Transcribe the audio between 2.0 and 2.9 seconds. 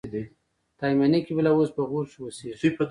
کښي اوسېږي.